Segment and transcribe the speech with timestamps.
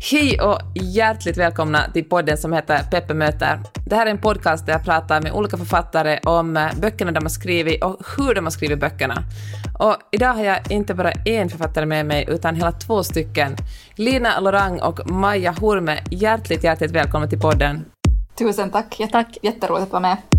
[0.00, 3.60] Hej och hjärtligt välkomna till podden som heter Peppe möter.
[3.86, 7.24] Det här är en podcast där jag pratar med olika författare om eh, böckerna de
[7.24, 9.22] har skrivit och hur de har skrivit böckerna.
[9.78, 13.56] Och idag har jag inte bara en författare med mig utan hela två stycken.
[13.94, 17.84] Lina Lorang och Maja Hurme, hjärtligt, hjärtligt välkomna till podden.
[18.38, 19.38] Tusen tack, tack.
[19.42, 20.37] jätteroligt att vara med.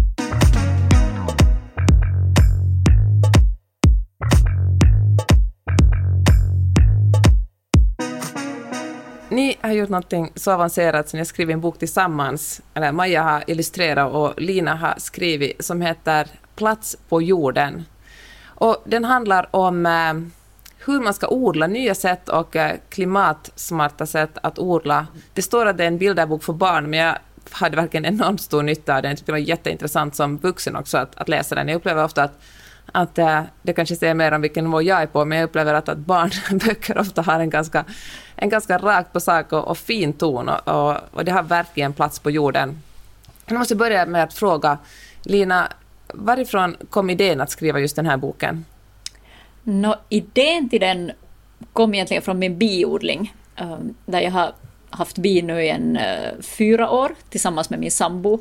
[9.40, 13.24] Ni har gjort någonting så avancerat som ni har skrivit en bok tillsammans, eller Maja
[13.24, 17.86] har illustrerat och Lina har skrivit, som heter Plats på jorden.
[18.46, 20.14] Och den handlar om eh,
[20.86, 25.07] hur man ska odla, nya sätt och eh, klimatsmarta sätt att odla.
[25.34, 27.15] Det står att det är en bilderbok för barn, men jag
[27.50, 29.10] hade verkligen enormt stor nytta av den.
[29.12, 31.68] Jag tyckte det var jätteintressant som vuxen också att, att läsa den.
[31.68, 32.42] Jag upplever ofta att
[32.92, 35.73] att äh, det kanske säger mer om vilken nivå jag är på, men jag upplever
[35.73, 37.86] att, att barnböcker ofta har en ganska,
[38.36, 41.94] en ganska rakt på sak och, och fin ton och, och, och, det har verkligen
[41.94, 42.82] plats på jorden.
[43.45, 44.78] Jag måste börja med att fråga
[45.23, 45.67] Lina,
[46.14, 48.66] varifrån kom idén att skriva just den här boken?
[49.64, 51.12] No, idén till den
[51.73, 54.54] kom egentligen från min biodling, eh, där jag har
[54.90, 58.40] haft bi nu i en eh, fyra år tillsammans med min sambo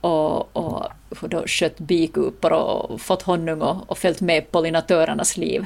[0.00, 0.88] och, och
[1.20, 5.64] då skött bikupor och fått honung och, och följt med pollinatörernas liv.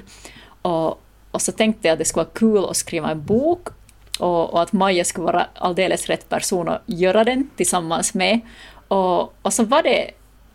[0.62, 3.69] Och, och så tänkte jag att det skulle vara kul att skriva en bok
[4.19, 8.41] och, och, att Maja skulle vara alldeles rätt person att göra den tillsammans med.
[8.88, 10.10] Och, och så var det,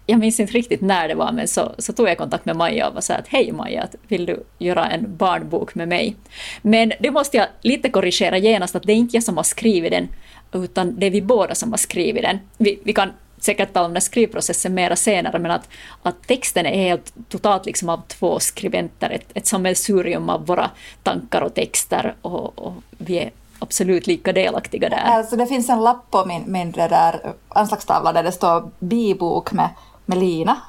[0.05, 2.89] jag minns inte riktigt när det var, men så, så tog jag kontakt med Maja
[2.89, 6.16] och sa att hej Maja, vill du göra en barnbok med mig?
[6.61, 9.92] Men det måste jag lite korrigera genast, att det är inte jag som har skrivit
[9.92, 10.08] den,
[10.52, 12.39] utan det är vi båda som har skrivit den.
[12.58, 13.11] Vi, vi kan
[13.48, 15.70] säkert tala om den skrivprocessen mera senare, men att,
[16.03, 20.70] att texten är helt totalt liksom av två skribenter, ett, ett sammelsurium av våra
[21.04, 25.04] tankar och texter och, och vi är absolut lika delaktiga där.
[25.06, 29.70] Alltså det finns en lapp på min, min där anslagstavla där det står bibok med,
[30.06, 30.61] med Lina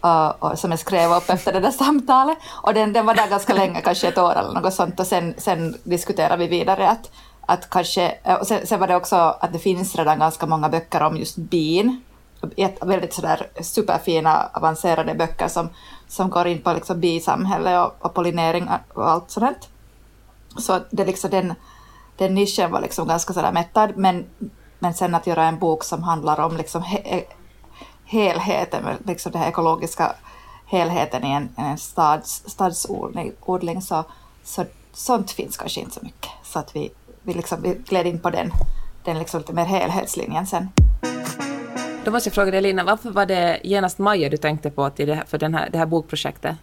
[0.00, 2.38] och, och, som jag skrev upp efter det där samtalet.
[2.62, 5.00] Och den, den var där ganska länge, kanske ett år eller något sånt.
[5.00, 7.10] Och sen, sen diskuterade vi vidare att,
[7.46, 10.68] att kanske, eh, och sen, sen, var det också att det finns redan ganska många
[10.68, 12.02] böcker om just bin.
[12.80, 15.68] Väldigt sådär superfina avancerade böcker som,
[16.08, 19.68] som går in på liksom bisamhälle och, och pollinering och allt sådant.
[20.58, 21.54] Så det liksom den,
[22.16, 24.26] den nischen var liksom ganska sådär mättad, men,
[24.78, 27.24] men sen att göra en bok som handlar om liksom he,
[28.04, 30.14] helheten, liksom den här ekologiska
[30.66, 34.04] helheten i en, en stads, stadsodling, så,
[34.44, 36.30] så sånt finns kanske inte så mycket.
[36.44, 36.92] Så att vi,
[37.26, 38.50] vi, liksom, vi gled in på den,
[39.04, 40.68] den liksom lite mer helhetslinjen sen.
[42.04, 45.08] Då måste jag fråga dig Lina, varför var det genast Maja du tänkte på till
[45.08, 46.56] det här, för den här, det här bokprojektet?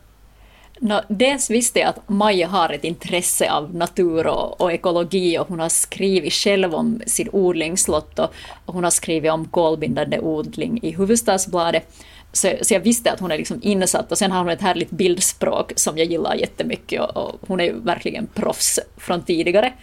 [0.80, 5.48] No, dels visste jag att Maja har ett intresse av natur och, och, ekologi och
[5.48, 8.34] hon har skrivit själv om sin odlingslott och,
[8.66, 11.96] och hon har skrivit om kolbindande odling i Huvudstadsbladet.
[12.32, 14.90] Så, så jag visste att hon är liksom insatt och sen har hon ett härligt
[14.90, 19.74] bildspråk som jag gillar jättemycket och, och hon är ju verkligen proffs från tidigare.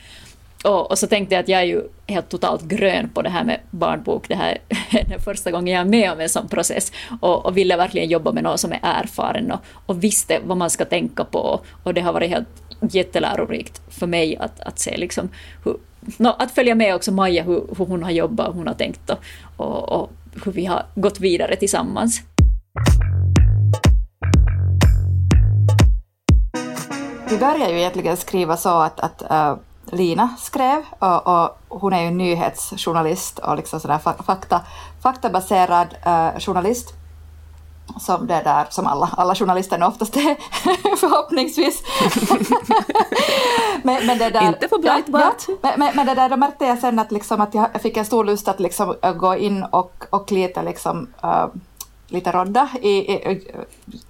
[0.64, 3.44] Och, och, så tänkte jag att jag är ju helt totalt grön på det här
[3.44, 4.28] med barnbok.
[4.28, 4.58] Det här
[4.90, 6.92] är den första gången jag är med om en sån process.
[7.20, 10.70] Och, och ville verkligen jobba med någon som är erfaren och, och visste vad man
[10.70, 11.60] ska tänka på.
[11.82, 12.48] Och det har varit helt
[12.80, 15.28] jättelärorikt för mig att, att se liksom
[15.64, 15.76] hur,
[16.16, 19.10] no, att följa med också Maja hur, hur hon har jobbat och hon har tänkt
[19.10, 19.18] och,
[19.56, 20.10] och, och
[20.44, 22.22] hur vi har gått vidare tillsammans.
[27.30, 32.02] Vi började ju egentligen skriva så att, att uh Lina skrev och, och, hon är
[32.02, 34.60] ju nyhetsjournalist och liksom sådär fakta,
[35.02, 36.94] faktabaserad uh, journalist
[37.98, 40.36] som det där som alla, alla journalister oftast är
[40.96, 41.82] förhoppningsvis.
[43.82, 45.44] men, men det där, Inte på Breitbart.
[45.48, 47.96] Ja, ja, men, men, det där, då märkte jag sen att, liksom, att jag fick
[47.96, 51.46] en stor lust att liksom, gå in och, och lite liksom, uh,
[52.10, 53.52] lite rodda i, i,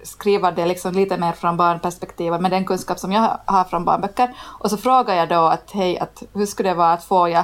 [0.03, 4.35] skriva det liksom lite mer från barnperspektivet med den kunskap som jag har från barnböcker.
[4.59, 7.43] Och så frågar jag då att hej, att hur skulle det vara att få jag,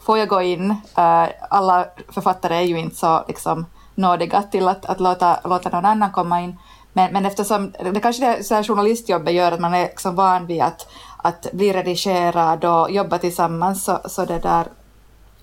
[0.00, 0.70] får jag gå in?
[0.70, 5.84] Uh, alla författare är ju inte så liksom, nådiga till att, att låta, låta någon
[5.84, 6.58] annan komma in.
[6.92, 10.46] Men, men eftersom det kanske det så här journalistjobbet gör att man är liksom van
[10.46, 10.86] vid att,
[11.16, 14.66] att bli redigerad och jobba tillsammans så, så det där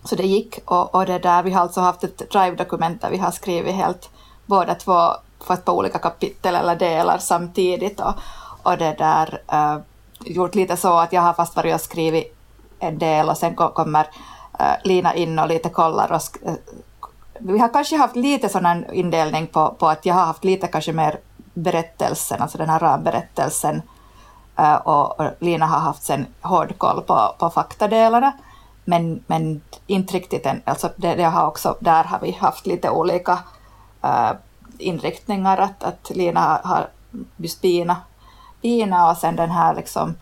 [0.03, 3.17] så det gick och, och det där, vi har alltså haft ett drive-dokument där vi
[3.17, 4.09] har skrivit helt
[4.51, 4.99] båda två
[5.39, 8.13] fått på olika kapitel eller delar samtidigt och,
[8.63, 9.77] och det där uh,
[10.25, 12.35] gjort lite så att jag har fast varit och skrivit
[12.79, 14.03] en del och sen kommer
[14.59, 16.55] uh, Lina in och lite kollar och uh,
[17.39, 20.93] vi har kanske haft lite sån indelning på, på att jag har haft lite kanske
[20.93, 21.19] mer
[21.53, 23.81] berättelsen, alltså den här ramberättelsen
[24.83, 28.31] och, och Lina har haft sen hård koll på, på faktadelarna.
[28.85, 30.61] men, men inte riktigt än.
[30.65, 33.39] Alltså det, det har också, där har vi haft lite olika
[34.01, 34.31] äh,
[34.77, 35.57] inriktningar.
[35.57, 36.87] Att, att Lina har
[37.37, 37.97] just bina,
[38.61, 40.15] bina och sen den här liksom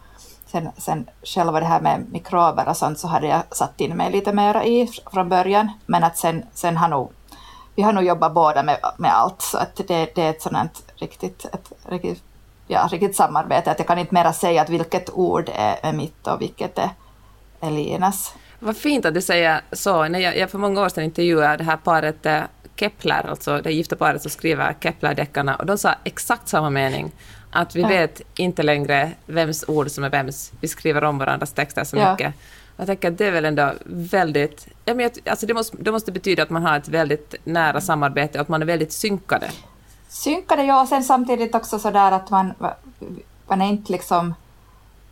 [0.51, 4.11] Sen, sen själva det här med mikrober och sånt så hade jag satt in mig
[4.11, 5.71] lite mera i från början.
[5.85, 7.11] Men att sen, sen har nog,
[7.75, 10.83] vi har nog jobbat båda med, med allt så att det, det är ett sådant
[10.95, 12.23] riktigt, ett, riktigt,
[12.67, 13.71] ja, riktigt samarbete.
[13.71, 16.89] Att jag kan inte mera säga att vilket ord är, är mitt och vilket är
[17.59, 18.33] Elinas.
[18.59, 20.07] Vad fint att du säger så.
[20.07, 22.41] När jag, jag för många år sedan intervjuade det här paret eh,
[22.79, 27.11] Kepler, alltså det gifta paret som skriver Kepler-deckarna, och de sa exakt samma mening.
[27.51, 27.87] Att vi ja.
[27.87, 30.51] vet inte längre vems ord som är vems.
[30.61, 32.11] Vi skriver om varandras texter så ja.
[32.11, 32.33] mycket.
[32.77, 34.67] Jag tänker att det är väl ändå väldigt...
[34.85, 38.37] Ja, men alltså det, måste, det måste betyda att man har ett väldigt nära samarbete
[38.37, 39.51] och att man är väldigt synkade.
[40.07, 42.53] Synkade, ja, och sen samtidigt också sådär att man,
[43.47, 44.33] man är inte liksom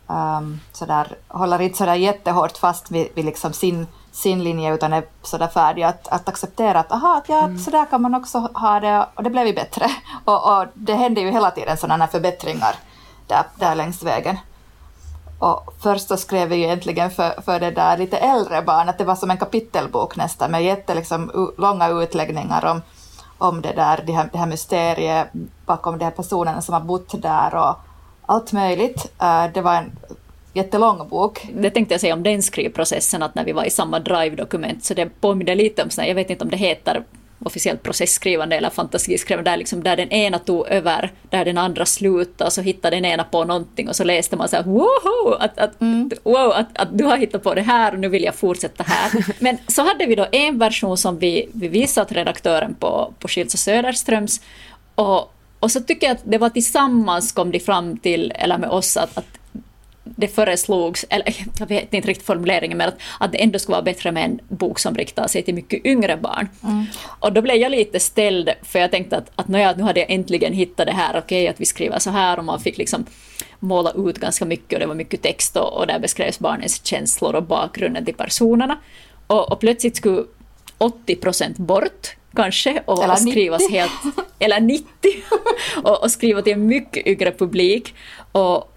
[0.06, 5.04] um, sådär, håller inte sådär jättehårt fast vid, vid liksom sin, sin linje utan är
[5.22, 7.58] sådär färdig att, att acceptera att aha, ja, mm.
[7.58, 9.90] sådär kan man också ha det och det blev ju bättre.
[10.24, 12.74] Och, och det händer ju hela tiden sådana förbättringar
[13.26, 14.38] där, där längs vägen.
[15.38, 18.98] Och först så skrev vi ju egentligen för, för det där lite äldre barn, att
[18.98, 22.82] det var som en kapitelbok nästan med jättelånga liksom, utläggningar om,
[23.38, 25.28] om det där, det här, det här mysteriet
[25.66, 27.76] bakom de här personerna som har bott där och
[28.26, 29.12] allt möjligt.
[29.22, 29.96] Uh, det var en
[30.54, 31.48] jättelång bok.
[31.54, 34.94] Det tänkte jag säga om den skrivprocessen, att när vi var i samma Drive-dokument, så
[34.94, 37.04] det påminner lite om, sådär, jag vet inte om det heter
[37.44, 42.50] officiellt processskrivande eller fantasiskrivande, där, liksom, där den ena tog över, där den andra slutade,
[42.50, 45.80] så hittade den ena på någonting och så läste man så här wow, att, att,
[45.80, 46.10] mm.
[46.22, 49.24] wow att, att du har hittat på det här och nu vill jag fortsätta här.
[49.42, 53.28] Men så hade vi då en version som vi, vi visade åt redaktören på, på
[53.28, 54.40] Schilds och Söderströms
[54.94, 58.70] och, och så tycker jag att det var tillsammans kom de fram till, eller med
[58.70, 59.37] oss, att, att
[60.16, 63.82] det föreslogs, eller jag vet inte riktigt formuleringen, men att, att det ändå skulle vara
[63.82, 66.48] bättre med en bok som riktar sig till mycket yngre barn.
[66.62, 66.86] Mm.
[67.20, 70.52] Och då blev jag lite ställd, för jag tänkte att, att nu hade jag äntligen
[70.52, 73.06] hittat det här, okej okay, att vi skriver så här och man fick liksom
[73.58, 77.34] måla ut ganska mycket och det var mycket text och, och där beskrevs barnens känslor
[77.34, 78.78] och bakgrunden till personerna.
[79.26, 80.24] Och, och plötsligt skulle
[80.78, 83.76] 80 procent bort kanske och, eller och skrivas 90.
[83.76, 83.92] helt,
[84.38, 84.86] eller 90
[85.82, 87.94] och, och skriva till en mycket yngre publik.
[88.32, 88.72] Och,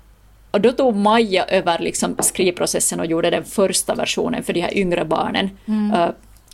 [0.51, 4.77] och då tog Maja över liksom skrivprocessen och gjorde den första versionen för de här
[4.77, 5.49] yngre barnen.
[5.65, 5.99] Mm.
[6.01, 6.09] Uh,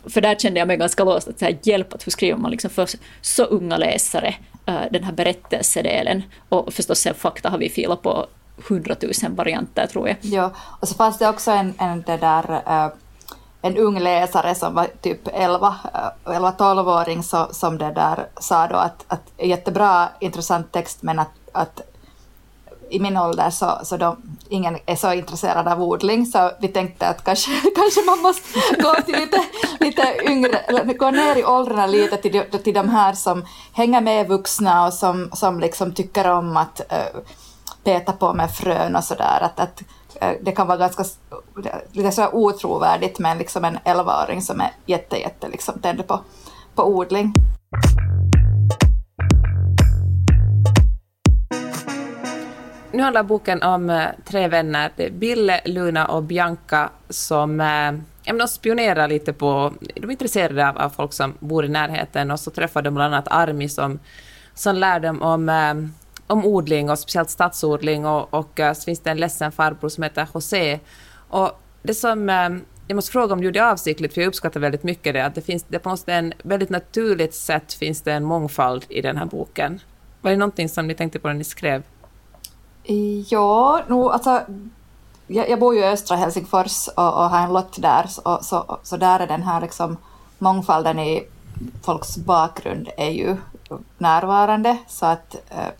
[0.06, 2.50] för där kände jag mig ganska låst, att så här, hjälp att hur skriver man
[2.50, 2.88] liksom för
[3.20, 4.34] så unga läsare
[4.68, 6.22] uh, den här berättelsedelen.
[6.48, 8.26] Och förstås sen fakta har vi filat på
[8.68, 10.16] hundratusen varianter tror jag.
[10.20, 12.92] Ja, och så fanns det också en, en det där uh,
[13.62, 15.76] en ung läsare som var typ 11,
[16.24, 21.80] 11-12-åring så, som det där sa då att, att jättebra intressant text men att, att
[22.90, 24.16] i min ålder så, så de,
[24.48, 28.94] ingen är så intresserad av odling så vi tänkte att kanske, kanske man måste gå
[28.94, 29.44] till lite,
[29.80, 34.28] lite yngre, gå ner i åldrarna lite till, de, till de här som hänger med
[34.28, 37.20] vuxna och som, som liksom tycker om att uh,
[37.84, 39.38] peta på med frön och sådär.
[39.40, 39.82] Att, att
[40.22, 41.04] uh, det kan vara ganska
[41.92, 46.20] lite så otrovärdigt med liksom en 11-åring som är jätte, jätte liksom tänd på,
[46.74, 47.32] på odling.
[52.98, 59.08] Nu handlar boken om eh, tre vänner, Bille, Luna och Bianca, som eh, de spionerar
[59.08, 59.72] lite på...
[59.80, 63.14] De är intresserade av, av, folk som bor i närheten och så träffar de bland
[63.14, 63.98] annat Armi som,
[64.54, 65.74] som lär dem om, eh,
[66.26, 70.02] om odling och speciellt stadsodling och, och eh, så finns det en ledsen farbror som
[70.02, 70.80] heter José.
[71.28, 72.48] Och det som eh,
[72.86, 75.42] jag måste fråga om du gjorde avsiktligt, för jag uppskattar väldigt mycket det, att det
[75.42, 79.26] finns det på något en väldigt naturligt sätt finns det en mångfald i den här
[79.26, 79.80] boken.
[80.20, 81.82] Var det någonting som ni tänkte på när ni skrev?
[83.28, 84.42] Ja, no, alltså,
[85.26, 88.78] jag, jag bor ju i östra Helsingfors och, och har en lott där, så, så,
[88.82, 89.96] så där är den här liksom
[90.38, 91.26] mångfalden i
[91.84, 93.36] folks bakgrund är ju
[93.98, 95.72] närvarande, så att eh,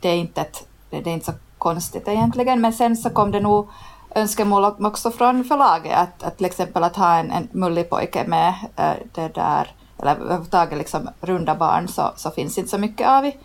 [0.00, 2.60] det, är inte ett, det är inte så konstigt egentligen.
[2.60, 3.68] Men sen så kom det nog
[4.14, 8.54] önskemål också från förlaget att, att till exempel att ha en, en mullig pojke med
[8.76, 13.26] äh, det där, eller överhuvudtaget liksom runda barn så, så finns inte så mycket av
[13.26, 13.36] i,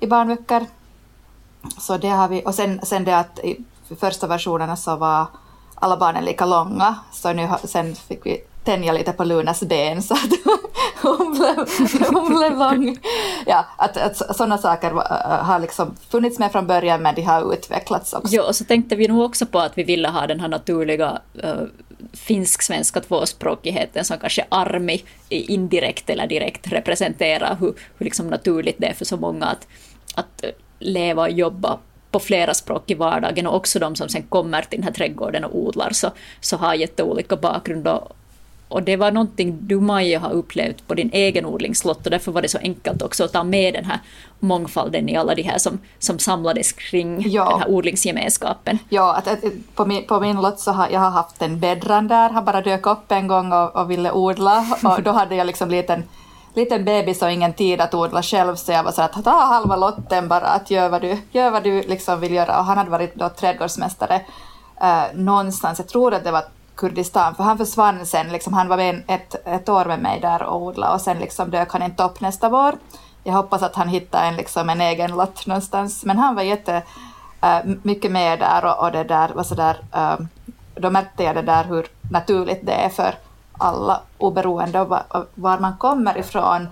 [0.00, 0.66] i barnböcker.
[1.78, 3.64] Så det har vi, och sen, sen det att i
[4.00, 5.26] första versionerna så var
[5.74, 10.14] alla barnen lika långa, så nu sen fick vi tänja lite på Lunas ben så
[10.14, 10.32] att
[11.02, 11.56] hon, blev,
[12.12, 12.98] hon blev lång.
[13.46, 17.52] Ja, att, att sådana saker eh, har liksom funnits med från början men de har
[17.52, 18.34] utvecklats också.
[18.34, 21.18] Ja, och så tänkte vi nog också på att vi ville ha den här naturliga
[21.42, 21.62] äh,
[22.12, 28.94] finsk-svenska tvåspråkigheten som kanske Armi indirekt eller direkt representerar hur, hur liksom naturligt det är
[28.94, 29.66] för så många att,
[30.14, 31.78] att eh, leva och jobba
[32.10, 35.44] på flera språk i vardagen och också de som sen kommer till den här trädgården
[35.44, 38.12] och odlar så, så har jätteolika bakgrund och,
[38.68, 42.42] och det var någonting du Maja har upplevt på din egen odlingslott och därför var
[42.42, 43.98] det så enkelt också att ta med den här
[44.38, 47.50] mångfalden i alla de här som, som samlades kring ja.
[47.50, 48.78] den här odlingsgemenskapen.
[48.88, 49.38] Ja, att, att,
[49.74, 52.60] på, min, på min lott så har jag har haft en bäddran där, han bara
[52.60, 56.02] dök upp en gång och, och ville odla och då hade jag liksom liten
[56.58, 59.76] liten bebis och ingen tid att odla själv så jag var så att ta halva
[59.76, 62.58] lotten bara, att gör vad du, gör vad du liksom vill göra.
[62.58, 64.20] Och han hade varit då trädgårdsmästare
[64.80, 68.76] eh, någonstans, jag tror att det var Kurdistan, för han försvann sen, liksom, han var
[68.76, 72.02] med ett, ett år med mig där och odlade och sen liksom dök han inte
[72.02, 72.74] upp nästa vår.
[73.24, 76.82] Jag hoppas att han hittar en, liksom, en egen lott någonstans, men han var jätte
[77.42, 80.16] äh, mycket med där och, och det där var så där, äh,
[80.74, 83.14] då märkte jag det där hur naturligt det är för
[83.58, 84.98] alla, oberoende av
[85.34, 86.68] var man kommer ifrån,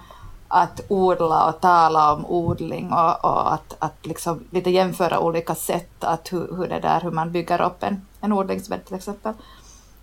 [0.49, 6.05] att odla och tala om odling och, och att, att liksom lite jämföra olika sätt,
[6.05, 9.35] att hur, hur, det där, hur man bygger upp en, en odlingsbädd till exempel.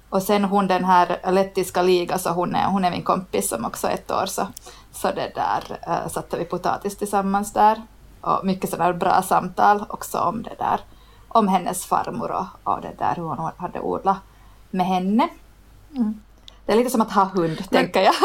[0.10, 3.66] Och sen hon den här lettiska liga, så hon är, hon är min kompis som
[3.66, 4.48] också är ett år, så,
[4.92, 7.82] så det där äh, satte vi potatis tillsammans där.
[8.22, 10.80] Och mycket sådana bra samtal också om det där,
[11.28, 14.18] om hennes farmor och, och det där hur hon hade odlat
[14.72, 15.30] med henne.
[15.96, 16.22] Mm.
[16.66, 17.82] Det är lite som att ha hund, Men...
[17.82, 18.14] tänker jag.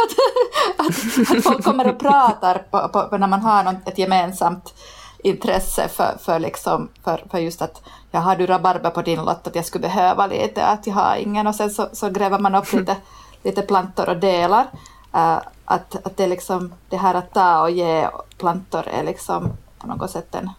[0.78, 4.75] Att, att, att, folk kommer och pratar på, på, när man har något, ett gemensamt
[5.18, 9.47] intresse för, för, liksom, för, för just att jag har du rabarber på din lott,
[9.47, 12.54] att jag skulle behöva lite, att jag har ingen och sen så, så gräver man
[12.54, 12.97] upp lite,
[13.42, 14.66] lite plantor och delar.
[15.14, 19.87] Uh, att, att det, liksom, det här att ta och ge plantor är liksom på
[19.87, 20.50] något sätt en,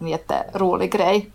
[0.00, 1.30] en jätterolig grej.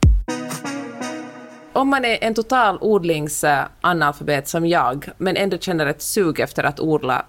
[1.74, 6.80] Om man är en total odlingsanalfabet som jag, men ändå känner ett sug efter att
[6.80, 7.26] odla,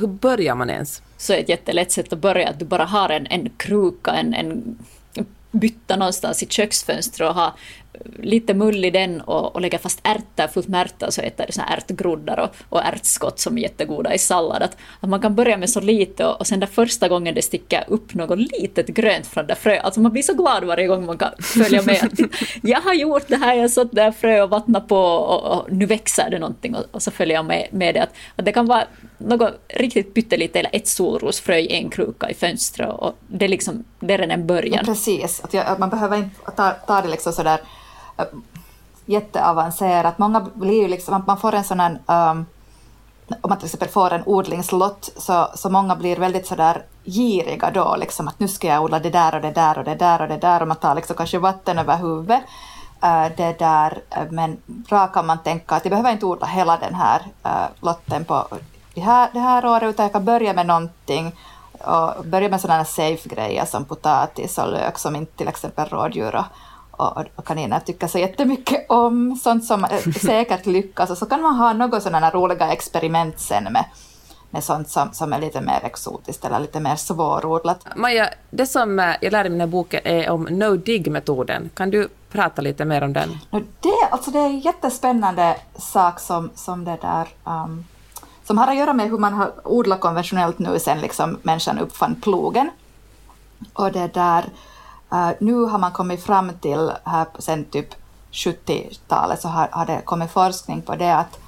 [0.00, 1.02] hur börjar man ens?
[1.16, 4.78] Så ett jättelätt sätt att börja att du bara har en, en kruka, en, en
[5.50, 7.54] bytta någonstans i köksfönstret och ha
[8.18, 11.62] lite mull i den och, och lägga fast ärtor, fullt med ärtor, så äter det
[11.62, 14.62] ärtgroddar och, och ärtskott som är jättegoda i sallad.
[14.62, 17.42] Att, att man kan börja med så lite och, och sen där första gången det
[17.42, 21.06] sticker upp något litet grönt från det frö, alltså man blir så glad varje gång
[21.06, 22.04] man kan följa med.
[22.04, 22.20] Att,
[22.62, 25.72] jag har gjort det här, jag har sått där frö och vattnat på och, och,
[25.72, 28.02] nu växer det någonting och, och så följer jag med, med det.
[28.02, 28.84] Att, att det kan vara
[29.18, 33.84] något riktigt pyttelite eller ett solrosfrö i en kruka i fönstret och det är liksom,
[34.00, 34.78] det är redan en början.
[34.86, 37.60] Ja, precis, att, jag, att man behöver inte ta, ta det liksom sådär
[38.16, 38.24] Äh,
[39.06, 40.18] jätteavancerat.
[40.18, 42.46] Många blir ju liksom, man får en sån här, um,
[43.40, 47.96] om man till exempel får en odlingslott, så, så många blir väldigt sådär giriga då,
[47.96, 50.28] liksom att nu ska jag odla det där och det där och det där och
[50.28, 52.42] det där och man tar liksom kanske vatten över huvudet.
[53.04, 56.94] Uh, det där, men bra kan man tänka att jag behöver inte odla hela den
[56.94, 58.46] här uh, lotten på
[58.94, 61.32] det här, det här året, utan jag kan börja med någonting
[61.78, 66.36] och börja med sådana safe grejer som potatis och lök som inte till exempel rådjur
[66.36, 66.44] och,
[66.96, 69.86] och, och kaniner tycker så jättemycket om, sånt som
[70.20, 71.10] säkert lyckas.
[71.10, 73.84] Och så kan man ha några sådana roliga experiment sen med,
[74.50, 77.86] med sånt som, som är lite mer exotiskt eller lite mer svårodlat.
[77.96, 81.70] Maja, det som eh, jag lärde mig i den här boken är om no-dig-metoden.
[81.74, 83.38] Kan du prata lite mer om den?
[83.80, 87.84] Det, alltså det är en jättespännande sak som, som det där um,
[88.46, 92.20] som har att göra med hur man har odlat konventionellt nu sen liksom människan uppfann
[92.20, 92.70] plogen.
[93.72, 94.44] Och det där,
[95.12, 97.94] Uh, nu har man kommit fram till, här sen typ
[98.32, 101.38] 70-talet, så har, har det kommit forskning på det att,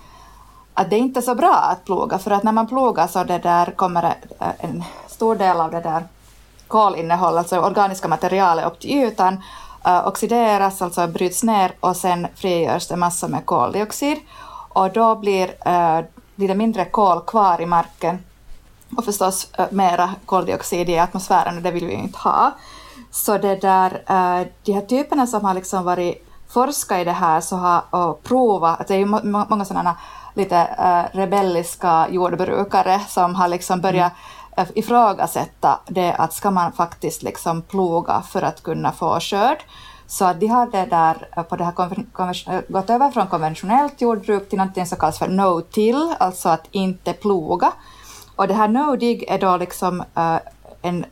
[0.75, 3.25] att det är inte är så bra att ploga, för att när man plogar så
[3.25, 4.15] det där kommer
[4.59, 6.05] en stor del av det där
[6.69, 9.43] kolinnehållet, alltså organiska materialet upp till ytan,
[9.87, 14.19] uh, oxideras, alltså bryts ner och sen frigörs det massor med koldioxid.
[14.69, 18.19] Och då blir, eh, uh, blir det mindre kol kvar i marken
[18.97, 22.53] och förstås uh, mera koldioxid i atmosfären och det vill vi ju inte ha.
[23.11, 27.41] Så det där, uh, de här typerna som har liksom varit forska i det här
[27.41, 29.97] så har, och provat, att det är ju må, många sådana
[30.35, 34.13] lite uh, rebelliska jordbrukare som har liksom börjat
[34.57, 34.71] mm.
[34.75, 39.59] ifrågasätta det att ska man faktiskt liksom ploga för att kunna få skörd.
[40.07, 44.59] Så att de har det där, på det här gått över från konventionellt jordbruk till
[44.59, 47.73] något som kallas för no-till, alltså att inte ploga.
[48.37, 50.39] Och det här no-dig är då liksom uh,
[50.83, 51.05] en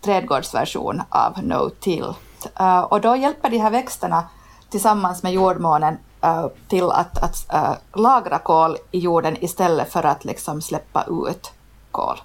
[0.00, 2.14] trädgårdsversion av no-till.
[2.60, 4.28] Uh, och då hjälper de här växterna
[4.70, 10.24] tillsammans med jordmånen uh, till att, att uh, lagra kol i jorden istället för att
[10.24, 11.52] liksom släppa ut
[11.90, 12.16] kol.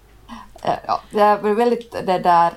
[0.88, 2.54] Ja, det är väldigt det där,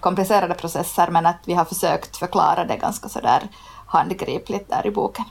[0.00, 3.40] komplicerade processer men att vi har försökt förklara det ganska så där
[3.86, 5.24] handgripligt där i boken.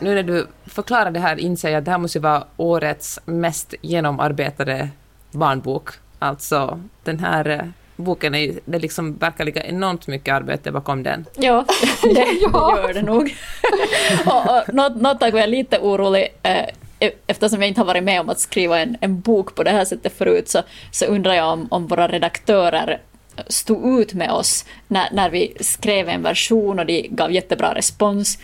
[0.00, 3.74] Nu när du förklarar det här inser jag att det här måste vara årets mest
[3.82, 4.88] genomarbetade
[5.30, 7.64] barnbok Alltså den här eh,
[7.96, 11.26] boken är, det liksom verkar ligga enormt mycket arbete bakom den.
[11.34, 11.64] Ja,
[12.02, 13.36] det, det gör det nog.
[14.26, 16.64] och, och, något, något jag är lite orolig eh,
[16.98, 19.70] e-, eftersom jag inte har varit med om att skriva en, en bok på det
[19.70, 23.00] här sättet förut så, så undrar jag om, om våra redaktörer
[23.46, 28.38] stod ut med oss när, när vi skrev en version och de gav jättebra respons.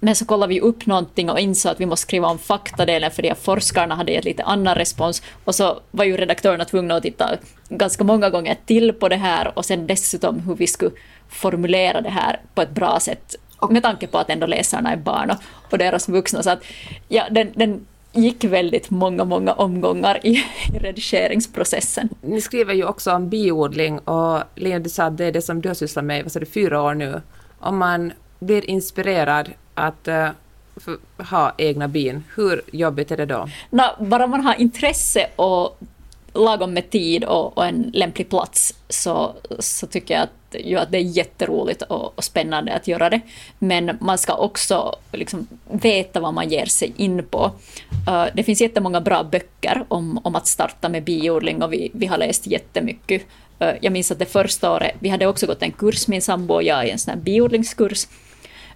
[0.00, 3.22] Men så kollade vi upp någonting och insåg att vi måste skriva om faktadelen för
[3.22, 5.22] de forskarna hade gett lite annan respons.
[5.44, 7.30] Och så var ju redaktörerna tvungna att titta
[7.68, 10.90] ganska många gånger till på det här och sen dessutom hur vi skulle
[11.28, 13.36] formulera det här på ett bra sätt
[13.70, 15.36] med tanke på att ändå läsarna är barn och,
[15.72, 16.42] och deras vuxna.
[16.42, 16.64] Så att,
[17.08, 22.08] ja, den, den gick väldigt många, många omgångar i, i redigeringsprocessen.
[22.22, 25.60] Ni skriver ju också om biodling och Lena, du sa att det är det som
[25.60, 27.20] du har sysslat med i fyra år nu.
[27.58, 30.28] Om man blir inspirerad att uh,
[31.30, 33.48] ha egna bin, hur jobbigt är det då?
[33.70, 35.78] No, bara man har intresse och
[36.32, 40.92] lagom med tid och, och, en lämplig plats så, så tycker jag att, ju att
[40.92, 43.20] det är jätteroligt och, och spännande att göra det.
[43.58, 47.52] Men man ska också liksom veta vad man ger sig in på.
[48.08, 52.06] Uh, det finns jättemånga bra böcker om, om att starta med biodling och vi, vi
[52.06, 53.22] har läst jättemycket.
[53.62, 56.54] Uh, jag minns att det första året, vi hade också gått en kurs, min sambo
[56.54, 58.06] och jag, i en sån här biodlingskurs.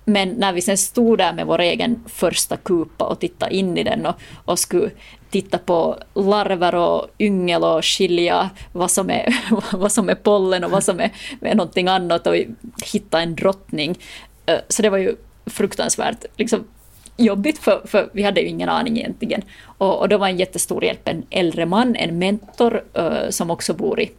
[0.05, 3.85] Men när vi sen stod där med vår egen första kupa och tittade in i
[3.85, 4.91] den och, och skulle
[5.31, 9.35] titta på larver och yngel och skilja vad som är,
[9.73, 12.35] vad som är pollen och vad som är, är någonting annat och
[12.85, 13.99] hitta en drottning.
[14.47, 16.65] Eh, så det var ju fruktansvärt liksom,
[17.17, 19.43] jobbigt för, för vi hade ju ingen aning egentligen.
[19.79, 23.75] Och, och då var en jättestor hjälp, en äldre man, en mentor eh, som också
[23.75, 24.11] bor i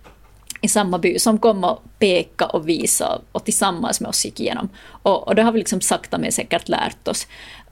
[0.65, 4.69] i samma by som kom och peka och visa och tillsammans med oss gick igenom.
[4.88, 7.27] Och, och det har vi liksom sakta men säkert lärt oss.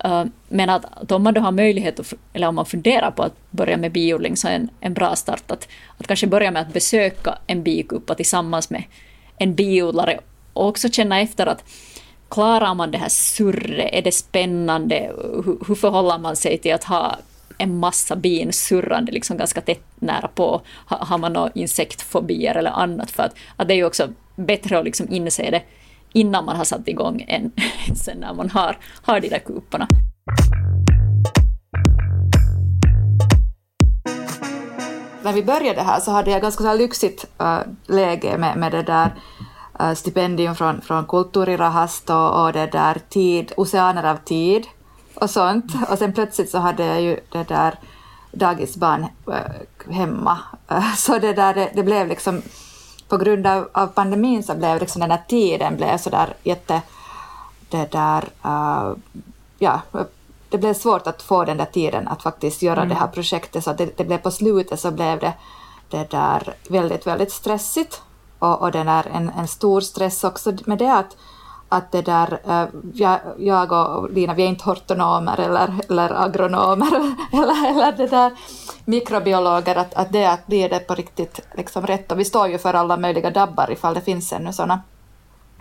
[0.06, 3.24] Uh, men att, att, om man då har möjlighet, att, eller om man funderar på
[3.24, 6.62] att börja med biodling så är en, en bra start att, att kanske börja med
[6.62, 8.84] att besöka en bikupa tillsammans med
[9.38, 10.20] en biodlare
[10.54, 11.64] och också känna efter att
[12.30, 15.12] klarar man det här surret, är det spännande,
[15.46, 17.18] hur, hur förhåller man sig till att ha
[17.58, 20.62] en massa bin surrande liksom ganska tätt nära på.
[20.86, 23.12] Har, man några insektfobier eller annat?
[23.12, 25.62] För att, att det är ju också bättre att liksom inse det
[26.14, 27.52] innan man har satt igång än
[27.96, 29.88] sen när man har, har de där kuporna.
[35.24, 38.84] När vi började här så hade jag ganska så lyxigt äh, läge med, med det
[38.84, 39.16] där
[39.80, 44.68] äh, stipendium från, från Kulturirahast och, och det där tid, oceaner av tid
[45.24, 45.66] och sånt.
[45.90, 47.80] Och sen plötsligt så hade jag ju det där
[48.32, 50.40] dagisbarn äh, hemma.
[50.68, 52.42] Äh, så det där, det, det, blev liksom,
[53.08, 56.82] på grund av, av pandemin så blev liksom den här tiden blev så där jätte,
[57.70, 58.96] det där, uh,
[59.60, 59.82] ja,
[60.50, 62.90] det blev svårt att få den där tiden att faktiskt göra mm.
[62.90, 65.34] det här projektet, så det, det, blev på slutet så blev det,
[65.90, 68.02] det där väldigt, väldigt stressigt.
[68.40, 71.18] Och, och den är en, en stor stress också med det att
[71.74, 77.16] att det där, eh, jag, jag och Lina, vi är inte hortonomer eller, eller agronomer
[77.34, 78.32] eller, eller det där
[78.86, 82.12] mikrobiologer, att, att det att blir det på riktigt liksom rätt.
[82.12, 84.82] Och vi står ju för alla möjliga dabbar ifall det finns ännu sådana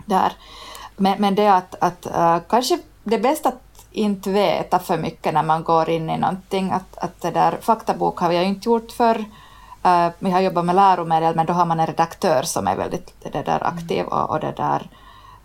[0.05, 0.33] där.
[0.97, 5.33] Men, men det att, att eh, kanske det är bäst att inte veta för mycket
[5.33, 6.71] när man går in i någonting.
[6.71, 9.25] Att, att det där, faktabok har jag inte gjort för.
[9.83, 13.13] Eh, vi har jobbat med läromedel men då har man en redaktör som är väldigt
[13.31, 14.89] det där aktiv och, och det där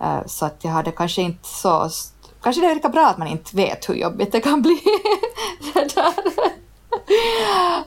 [0.00, 1.90] Eh, så att jag hade kanske inte så...
[2.42, 4.80] Kanske det är lika bra att man inte vet hur jobbigt det kan bli.
[5.74, 6.14] det där.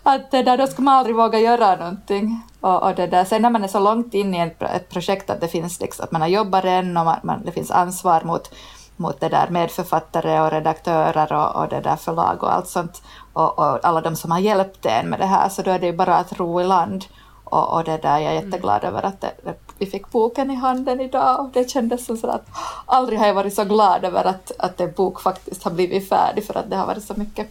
[0.04, 2.42] Att det där, då ska man aldrig våga göra någonting.
[2.60, 3.26] Och, och det där.
[3.26, 6.04] Sen när man är så långt in i ett, ett projekt att det finns liksom,
[6.04, 8.52] att man har jobbat än och man, man, det finns ansvar mot,
[8.96, 13.02] mot det där medförfattare och redaktörer och, och det där förlag och allt sånt
[13.34, 15.86] och, och alla de som har hjälpt en med det här så då är det
[15.86, 17.06] ju bara att ro i land.
[17.44, 18.46] Och, och det där, jag är mm.
[18.46, 22.18] jätteglad över att det, det, vi fick boken i handen idag och det kändes som
[22.18, 22.48] så att
[22.86, 26.44] aldrig har jag varit så glad över att, att en bok faktiskt har blivit färdig
[26.46, 27.48] för att det har varit så mycket,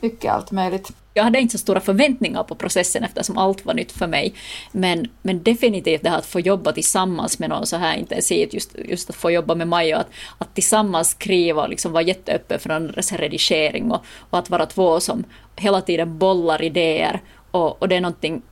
[0.00, 0.90] mycket allt möjligt.
[1.14, 4.34] Jag hade inte så stora förväntningar på processen eftersom allt var nytt för mig.
[4.72, 8.70] Men, men definitivt det här att få jobba tillsammans med någon så här intensivt, just,
[8.84, 12.70] just att få jobba med Maja, att, att tillsammans skriva och liksom vara jätteöppen för
[12.70, 15.24] andras redigering och, och att vara två som
[15.56, 18.42] hela tiden bollar idéer och, och det är någonting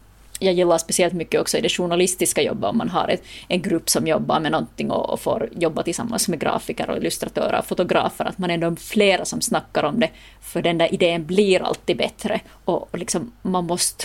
[0.40, 3.90] jag gillar speciellt mycket också i det journalistiska jobbet om man har ett, en grupp
[3.90, 8.24] som jobbar med någonting och, och får jobba tillsammans med grafiker och illustratörer och fotografer,
[8.24, 11.96] att man är de flera som snackar om det, för den där idén blir alltid
[11.96, 12.40] bättre.
[12.64, 14.05] Och, och liksom man måste...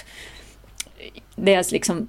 [1.36, 2.08] Dels alltså liksom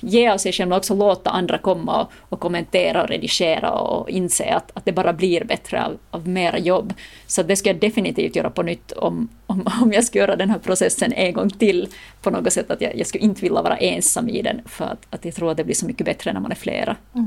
[0.00, 4.10] ge av sig själv men också låta andra komma och, och kommentera och redigera och
[4.10, 6.94] inse att, att det bara blir bättre av, av mera jobb.
[7.26, 10.50] Så det ska jag definitivt göra på nytt om, om, om jag ska göra den
[10.50, 11.88] här processen en gång till
[12.22, 12.70] på något sätt.
[12.70, 15.50] Att jag, jag skulle inte vilja vara ensam i den för att, att jag tror
[15.50, 16.96] att det blir så mycket bättre när man är flera.
[17.14, 17.26] Mm.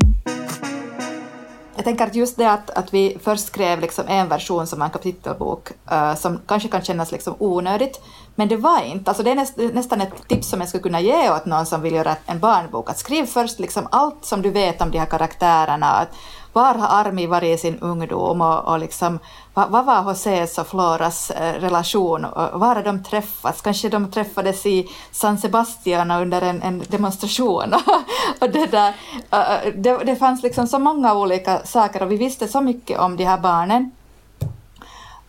[1.79, 4.89] Jag tänker att just det att, att vi först skrev liksom en version som en
[4.89, 8.01] kapitelbok uh, som kanske kan kännas liksom onödigt,
[8.39, 9.11] men det var inte.
[9.11, 11.81] Alltså det är näst, nästan ett tips som jag skulle kunna ge åt någon som
[11.81, 12.89] vill göra en barnbok.
[12.89, 15.87] Att skriv först liksom allt som du vet om de här karaktärerna.
[15.87, 16.09] Att
[16.53, 19.19] var har Armi varit i sin ungdom och, och liksom,
[19.53, 22.25] vad, vad var Josés och Floras eh, relation?
[22.25, 23.61] Och var har de träffats?
[23.61, 27.73] Kanske de träffades i San Sebastian under en, en demonstration.
[28.41, 28.93] och det, där,
[29.31, 32.99] eh, eh, det, det fanns liksom så många olika saker och vi visste så mycket
[32.99, 33.91] om de här barnen.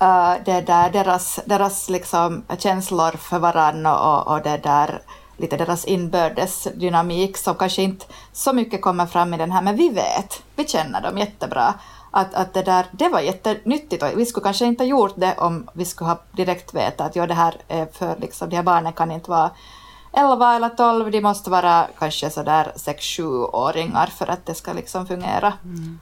[0.03, 5.03] Uh, det där, deras, deras liksom känslor för varandra och, och det där
[5.41, 9.77] lite deras inbördes dynamik som kanske inte så mycket kommer fram i den här, men
[9.77, 11.75] vi vet, vi känner dem jättebra.
[12.11, 15.35] Att, att det där, det var jättenyttigt och vi skulle kanske inte ha gjort det
[15.39, 18.63] om vi skulle ha direkt vetat att ja, det här är för liksom, de här
[18.63, 19.51] barnen kan inte vara
[20.13, 25.53] 11 eller 12, de måste vara kanske sådär 6-7-åringar för att det ska liksom fungera.
[25.65, 26.01] Mm.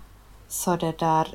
[0.48, 1.28] Så det där,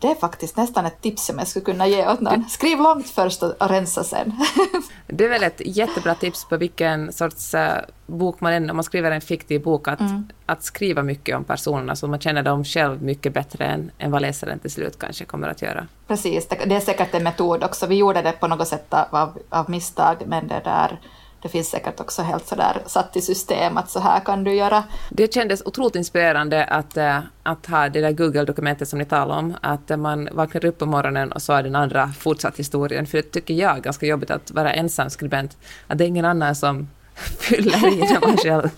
[0.00, 2.48] det är faktiskt nästan ett tips som jag skulle kunna ge åt någon.
[2.48, 4.32] Skriv långt först och, rensa sen.
[5.06, 7.60] det är väl ett jättebra tips på vilken sorts uh,
[8.06, 10.28] bok man än, om man skriver en fiktiv bok, att, mm.
[10.46, 14.22] att skriva mycket om personerna så man känner dem själv mycket bättre än, än vad
[14.22, 15.86] läsaren till slut kanske kommer att göra.
[16.06, 17.86] Precis, det, det är säkert en metod också.
[17.86, 21.00] Vi gjorde det på något sätt av, av misstag, men det där
[21.42, 24.84] det finns säkert också helt sådär satt i system att så här kan du göra.
[25.10, 29.56] Det kändes otroligt inspirerande att, äh, att ha det där Google-dokumentet som ni talade om,
[29.60, 33.22] att man vaknar upp på morgonen och så är den andra fortsatt historien, för det
[33.22, 36.88] tycker jag är ganska jobbigt att vara ensam skribent, att det är ingen annan som
[37.38, 38.70] fyller i när man själv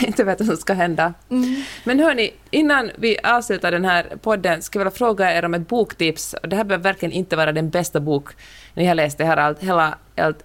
[0.06, 1.14] inte vet vad som ska hända.
[1.30, 1.62] Mm.
[1.84, 5.68] Men hörni, innan vi avslutar den här podden skulle jag vilja fråga er om ett
[5.68, 6.34] boktips.
[6.42, 8.28] Det här behöver verkligen inte vara den bästa bok
[8.74, 9.94] ni har läst det här allt, hela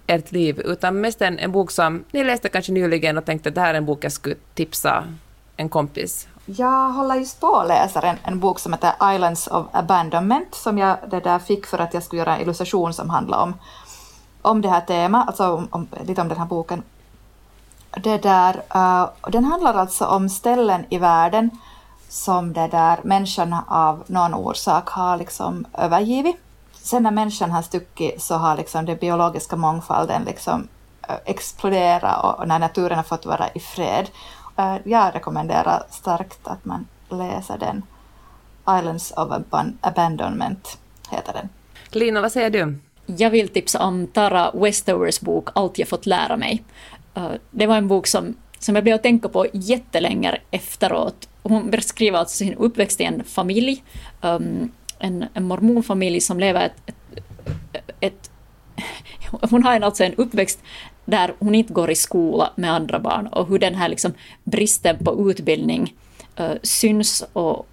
[0.06, 3.54] ert liv, utan mest en, en bok som ni läste kanske nyligen och tänkte att
[3.54, 5.04] det här är en bok jag skulle tipsa
[5.56, 9.66] en kompis jag håller just på att läsa en, en bok som heter Islands of
[9.72, 13.42] Abandonment som jag det där fick för att jag skulle göra en illustration som handlar
[13.42, 13.54] om
[14.42, 16.82] om det här temat, alltså om, om, lite om den här boken.
[17.90, 21.50] Det där, uh, den handlar alltså om ställen i världen
[22.08, 26.36] som det där människan av någon orsak har liksom övergivit.
[26.82, 30.68] Sen när människan har stuckit så har liksom den biologiska mångfalden liksom
[31.10, 34.10] uh, exploderat och, och när naturen har fått vara i fred.
[34.58, 37.82] Uh, jag rekommenderar starkt att man läser den.
[38.78, 39.28] Islands of
[39.80, 40.78] Abandonment
[41.10, 41.48] heter den.
[41.90, 42.78] Lina, vad säger du?
[43.06, 46.64] Jag vill tipsa om Tara Westowers bok Allt jag fått lära mig.
[47.18, 51.28] Uh, det var en bok som, som jag blev att tänka på jättelänge efteråt.
[51.42, 53.84] Hon beskriver alltså sin uppväxt i en familj,
[54.20, 56.94] um, en, en mormonfamilj som lever ett,
[57.72, 58.30] ett, ett
[59.50, 60.62] hon har alltså en uppväxt
[61.04, 64.12] där hon inte går i skola med andra barn och hur den här liksom
[64.44, 65.94] bristen på utbildning
[66.40, 67.66] uh, syns och,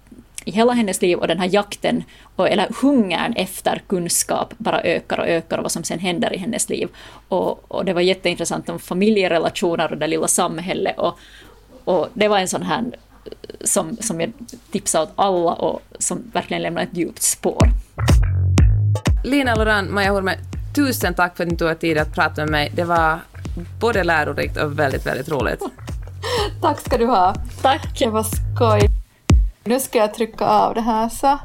[0.44, 2.04] i hela hennes liv och den här jakten,
[2.36, 6.38] och, eller hungern efter kunskap bara ökar och ökar och vad som sen händer i
[6.38, 6.88] hennes liv.
[7.28, 11.18] Och, och det var jätteintressant om familjerelationer och det lilla samhället och,
[11.84, 12.84] och det var en sån här
[13.60, 14.32] som, som jag
[14.70, 17.68] tipsar åt alla och som verkligen lämnar ett djupt spår.
[19.24, 20.36] Lina Loran, Maja Hurme,
[20.74, 22.72] tusen tack för att ni tog er tid att prata med mig.
[22.74, 23.18] Det var
[23.80, 25.62] både lärorikt och väldigt, väldigt roligt.
[26.62, 27.34] tack ska du ha.
[27.62, 27.98] Tack.
[27.98, 28.80] Det var skoj.
[29.64, 31.38] Nu ska jag trycka av det här så.